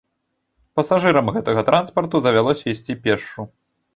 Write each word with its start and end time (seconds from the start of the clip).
Пасажырам 0.79 1.27
гэтага 1.35 1.61
транспарту 1.69 2.21
давялося 2.27 2.65
ісці 2.75 2.95
пешшу. 3.07 3.41